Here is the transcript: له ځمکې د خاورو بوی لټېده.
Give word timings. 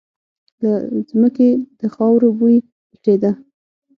له 0.61 0.71
ځمکې 1.09 1.49
د 1.79 1.81
خاورو 1.93 2.29
بوی 2.37 2.57
لټېده. 2.91 3.31